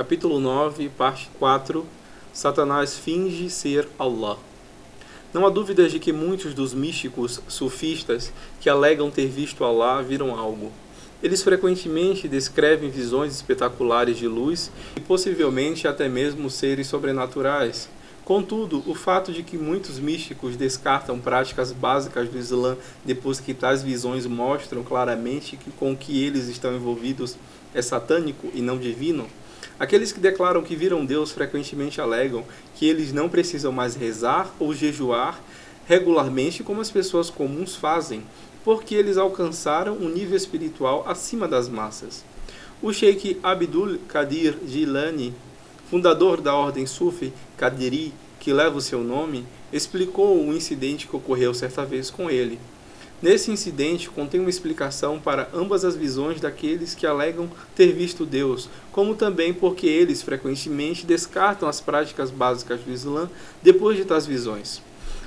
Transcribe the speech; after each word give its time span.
Capítulo 0.00 0.40
9, 0.40 0.88
parte 0.96 1.28
4 1.38 1.84
Satanás 2.32 2.96
finge 2.96 3.50
ser 3.50 3.86
Allah. 3.98 4.38
Não 5.30 5.44
há 5.44 5.50
dúvidas 5.50 5.92
de 5.92 5.98
que 5.98 6.10
muitos 6.10 6.54
dos 6.54 6.72
místicos 6.72 7.38
sufistas 7.46 8.32
que 8.62 8.70
alegam 8.70 9.10
ter 9.10 9.26
visto 9.26 9.62
Allah 9.62 10.00
viram 10.00 10.34
algo. 10.34 10.72
Eles 11.22 11.42
frequentemente 11.42 12.28
descrevem 12.28 12.88
visões 12.88 13.34
espetaculares 13.34 14.16
de 14.16 14.26
luz 14.26 14.72
e 14.96 15.00
possivelmente 15.00 15.86
até 15.86 16.08
mesmo 16.08 16.48
seres 16.48 16.86
sobrenaturais. 16.86 17.86
Contudo, 18.24 18.82
o 18.86 18.94
fato 18.94 19.30
de 19.32 19.42
que 19.42 19.58
muitos 19.58 19.98
místicos 19.98 20.56
descartam 20.56 21.18
práticas 21.18 21.72
básicas 21.72 22.26
do 22.26 22.38
Islã 22.38 22.74
depois 23.04 23.38
que 23.38 23.52
tais 23.52 23.82
visões 23.82 24.24
mostram 24.24 24.82
claramente 24.82 25.58
que 25.58 25.70
com 25.70 25.94
que 25.94 26.24
eles 26.24 26.48
estão 26.48 26.74
envolvidos 26.74 27.36
é 27.74 27.82
satânico 27.82 28.48
e 28.54 28.62
não 28.62 28.78
divino, 28.78 29.28
Aqueles 29.78 30.12
que 30.12 30.20
declaram 30.20 30.62
que 30.62 30.76
viram 30.76 31.04
Deus 31.04 31.32
frequentemente 31.32 32.00
alegam 32.00 32.44
que 32.74 32.86
eles 32.86 33.12
não 33.12 33.28
precisam 33.28 33.72
mais 33.72 33.94
rezar 33.94 34.54
ou 34.58 34.74
jejuar 34.74 35.40
regularmente 35.86 36.62
como 36.62 36.80
as 36.80 36.90
pessoas 36.90 37.30
comuns 37.30 37.74
fazem, 37.74 38.22
porque 38.62 38.94
eles 38.94 39.16
alcançaram 39.16 39.94
um 39.94 40.08
nível 40.08 40.36
espiritual 40.36 41.04
acima 41.06 41.48
das 41.48 41.68
massas. 41.68 42.24
O 42.80 42.92
Sheikh 42.92 43.38
Abdul 43.42 43.98
Qadir 44.08 44.56
Jilani, 44.66 45.34
fundador 45.90 46.40
da 46.40 46.54
ordem 46.54 46.86
Sufi 46.86 47.32
Qadiri, 47.58 48.14
que 48.38 48.52
leva 48.52 48.78
o 48.78 48.80
seu 48.80 49.02
nome, 49.02 49.44
explicou 49.72 50.42
o 50.42 50.54
incidente 50.54 51.06
que 51.06 51.16
ocorreu 51.16 51.52
certa 51.52 51.84
vez 51.84 52.08
com 52.08 52.30
ele. 52.30 52.58
Nesse 53.22 53.50
incidente, 53.50 54.08
contém 54.08 54.40
uma 54.40 54.48
explicação 54.48 55.20
para 55.20 55.50
ambas 55.52 55.84
as 55.84 55.94
visões 55.94 56.40
daqueles 56.40 56.94
que 56.94 57.06
alegam 57.06 57.50
ter 57.76 57.92
visto 57.92 58.24
Deus, 58.24 58.70
como 58.90 59.14
também 59.14 59.52
porque 59.52 59.86
eles 59.86 60.22
frequentemente 60.22 61.04
descartam 61.04 61.68
as 61.68 61.82
práticas 61.82 62.30
básicas 62.30 62.80
do 62.80 62.90
Islã 62.90 63.28
depois 63.62 63.98
de 63.98 64.06
tais 64.06 64.24
visões. 64.24 64.80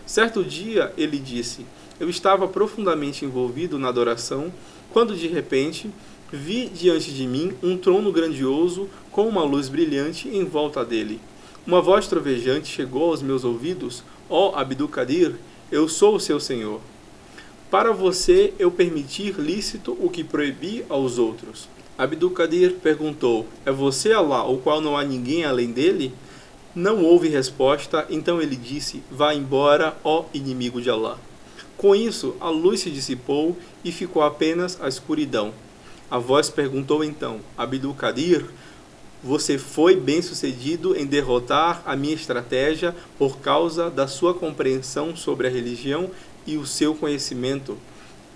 Certo 0.08 0.44
dia, 0.44 0.92
ele 0.98 1.20
disse: 1.20 1.68
Eu 2.00 2.10
estava 2.10 2.48
profundamente 2.48 3.26
envolvido 3.26 3.78
na 3.78 3.90
adoração, 3.90 4.52
quando 4.92 5.16
de 5.16 5.28
repente 5.28 5.92
vi 6.32 6.68
diante 6.68 7.14
de 7.14 7.28
mim 7.28 7.54
um 7.62 7.78
trono 7.78 8.12
grandioso 8.12 8.90
com 9.12 9.28
uma 9.28 9.44
luz 9.44 9.70
brilhante 9.70 10.28
em 10.28 10.44
volta 10.44 10.84
dele. 10.84 11.22
Uma 11.66 11.80
voz 11.80 12.08
trovejante 12.08 12.68
chegou 12.68 13.12
aos 13.12 13.22
meus 13.22 13.44
ouvidos: 13.44 14.04
Ó 14.28 14.50
oh, 14.50 14.56
Abdul 14.56 14.90
Qadir, 14.90 15.36
eu 15.72 15.88
sou 15.88 16.16
o 16.16 16.20
seu 16.20 16.40
senhor. 16.40 16.82
Para 17.74 17.92
você 17.92 18.54
eu 18.60 18.70
permitir 18.70 19.34
lícito 19.40 19.98
o 20.00 20.08
que 20.08 20.24
proibi 20.24 20.86
aos 20.88 21.18
outros. 21.18 21.68
Abdul 21.98 22.30
Qadir 22.30 22.74
perguntou: 22.74 23.48
É 23.66 23.72
você 23.72 24.14
Allah, 24.14 24.44
o 24.44 24.60
qual 24.60 24.80
não 24.80 24.96
há 24.96 25.04
ninguém 25.04 25.44
além 25.44 25.72
dele? 25.72 26.14
Não 26.76 27.04
houve 27.04 27.30
resposta, 27.30 28.06
então 28.12 28.40
ele 28.40 28.56
disse: 28.56 29.02
Vá 29.10 29.34
embora, 29.34 29.98
ó 30.04 30.26
inimigo 30.36 30.80
de 30.80 30.92
Allah. 30.92 31.18
Com 31.76 31.96
isso, 31.96 32.36
a 32.40 32.48
luz 32.48 32.82
se 32.82 32.92
dissipou 32.92 33.58
e 33.84 33.92
ficou 33.92 34.22
apenas 34.22 34.80
a 34.80 34.88
escuridão. 34.88 35.52
A 36.12 36.20
voz 36.20 36.52
perguntou 36.52 37.04
então: 37.04 37.40
Abdul 37.58 37.96
Qadir, 37.96 38.46
você 39.24 39.58
foi 39.58 39.96
bem 39.96 40.22
sucedido 40.22 40.96
em 40.96 41.08
derrotar 41.08 41.82
a 41.88 41.96
minha 41.96 42.14
estratégia 42.14 42.96
por 43.18 43.40
causa 43.40 43.90
da 43.90 44.06
sua 44.06 44.36
compreensão 44.36 45.16
sobre 45.16 45.48
a 45.48 45.50
religião 45.50 46.12
e 46.46 46.58
o 46.58 46.66
seu 46.66 46.96
conhecimento. 46.96 47.78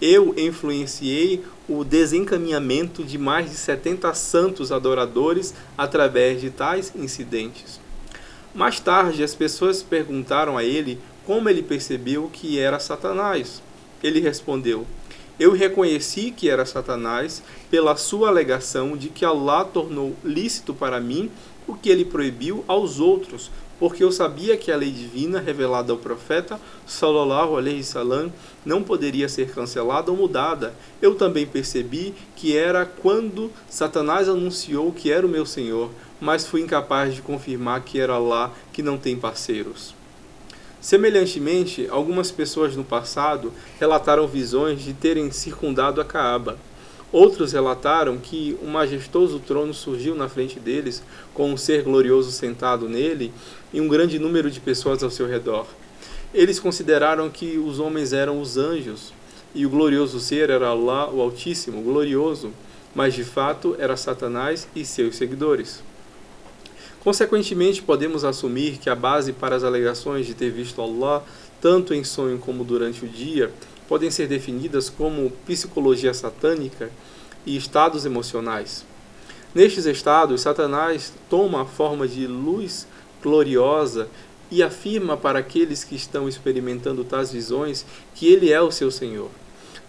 Eu 0.01 0.33
influenciei 0.37 1.43
o 1.67 1.83
desencaminhamento 1.83 3.03
de 3.03 3.17
mais 3.17 3.49
de 3.49 3.57
70 3.57 4.13
santos 4.13 4.71
adoradores 4.71 5.53
através 5.77 6.39
de 6.39 6.49
tais 6.49 6.93
incidentes. 6.95 7.79
Mais 8.53 8.79
tarde, 8.79 9.23
as 9.23 9.35
pessoas 9.35 9.83
perguntaram 9.83 10.57
a 10.57 10.63
ele 10.63 10.99
como 11.25 11.49
ele 11.49 11.61
percebeu 11.61 12.29
que 12.31 12.57
era 12.57 12.79
Satanás. 12.79 13.61
Ele 14.01 14.19
respondeu: 14.19 14.87
Eu 15.39 15.51
reconheci 15.51 16.31
que 16.31 16.49
era 16.49 16.65
Satanás 16.65 17.43
pela 17.69 17.95
sua 17.97 18.29
alegação 18.29 18.95
de 18.95 19.09
que 19.09 19.25
Allah 19.25 19.65
tornou 19.65 20.15
lícito 20.23 20.73
para 20.73 20.99
mim 20.99 21.29
o 21.67 21.75
que 21.75 21.89
ele 21.89 22.05
proibiu 22.05 22.63
aos 22.67 22.99
outros, 22.99 23.51
porque 23.79 24.03
eu 24.03 24.11
sabia 24.11 24.57
que 24.57 24.71
a 24.71 24.75
lei 24.75 24.89
divina 24.89 25.39
revelada 25.39 25.91
ao 25.91 25.99
profeta 25.99 26.59
sallallahu 26.85 27.57
alaihi 27.57 27.83
salam 27.83 28.31
não 28.65 28.81
poderia 28.81 29.29
ser 29.29 29.51
cancelada 29.51 30.09
ou 30.09 30.17
mudada. 30.17 30.73
Eu 31.01 31.13
também 31.13 31.45
percebi 31.45 32.13
que 32.35 32.57
era 32.57 32.85
quando 32.85 33.51
Satanás 33.69 34.27
anunciou 34.27 34.91
que 34.91 35.11
era 35.11 35.25
o 35.25 35.29
meu 35.29 35.45
Senhor, 35.45 35.91
mas 36.19 36.47
fui 36.47 36.61
incapaz 36.61 37.13
de 37.13 37.21
confirmar 37.21 37.81
que 37.81 37.99
era 37.99 38.17
lá 38.17 38.51
que 38.73 38.81
não 38.81 38.97
tem 38.97 39.15
parceiros. 39.15 39.93
Semelhantemente, 40.81 41.87
algumas 41.89 42.31
pessoas 42.31 42.75
no 42.75 42.83
passado 42.83 43.51
relataram 43.79 44.27
visões 44.27 44.81
de 44.81 44.93
terem 44.93 45.31
circundado 45.31 45.99
a 45.99 46.05
Caaba. 46.05 46.57
Outros 47.11 47.53
relataram 47.53 48.17
que 48.17 48.57
um 48.61 48.67
majestoso 48.67 49.39
trono 49.39 49.73
surgiu 49.73 50.13
na 50.13 50.27
frente 50.27 50.59
deles, 50.59 51.01
com 51.33 51.51
um 51.51 51.57
ser 51.57 51.83
glorioso 51.83 52.31
sentado 52.31 52.89
nele 52.89 53.31
e 53.71 53.79
um 53.79 53.87
grande 53.87 54.19
número 54.19 54.51
de 54.51 54.59
pessoas 54.59 55.01
ao 55.01 55.09
seu 55.09 55.25
redor. 55.25 55.65
Eles 56.33 56.59
consideraram 56.59 57.29
que 57.29 57.57
os 57.57 57.79
homens 57.79 58.11
eram 58.11 58.41
os 58.41 58.57
anjos 58.57 59.13
e 59.55 59.65
o 59.65 59.69
glorioso 59.69 60.19
ser 60.19 60.49
era 60.49 60.67
Allah, 60.67 61.09
o 61.09 61.21
Altíssimo, 61.21 61.81
glorioso, 61.81 62.51
mas 62.93 63.13
de 63.13 63.23
fato 63.23 63.75
era 63.79 63.95
Satanás 63.95 64.67
e 64.75 64.83
seus 64.83 65.15
seguidores. 65.15 65.81
Consequentemente, 66.99 67.81
podemos 67.81 68.25
assumir 68.25 68.77
que 68.79 68.89
a 68.89 68.95
base 68.95 69.31
para 69.31 69.55
as 69.55 69.63
alegações 69.63 70.27
de 70.27 70.33
ter 70.33 70.51
visto 70.51 70.81
Allah, 70.81 71.23
tanto 71.61 71.93
em 71.93 72.03
sonho 72.03 72.37
como 72.37 72.65
durante 72.65 73.05
o 73.05 73.07
dia, 73.07 73.49
podem 73.87 74.11
ser 74.11 74.27
definidas 74.27 74.89
como 74.89 75.31
psicologia 75.45 76.13
satânica 76.13 76.89
e 77.45 77.55
estados 77.55 78.05
emocionais. 78.05 78.85
Nestes 79.55 79.85
estados, 79.85 80.41
Satanás 80.41 81.13
toma 81.29 81.61
a 81.61 81.65
forma 81.65 82.07
de 82.07 82.27
luz 82.27 82.87
gloriosa 83.23 84.07
e 84.51 84.61
afirma 84.61 85.17
para 85.17 85.39
aqueles 85.39 85.83
que 85.83 85.95
estão 85.95 86.27
experimentando 86.27 87.03
tais 87.03 87.31
visões 87.31 87.85
que 88.13 88.27
ele 88.27 88.51
é 88.51 88.61
o 88.61 88.71
seu 88.71 88.91
Senhor. 88.91 89.29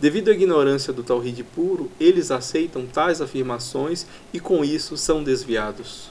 Devido 0.00 0.30
à 0.30 0.32
ignorância 0.32 0.92
do 0.92 1.02
Tawhid 1.02 1.42
puro, 1.42 1.90
eles 1.98 2.30
aceitam 2.30 2.86
tais 2.86 3.20
afirmações 3.20 4.06
e 4.32 4.38
com 4.38 4.64
isso 4.64 4.96
são 4.96 5.24
desviados. 5.24 6.10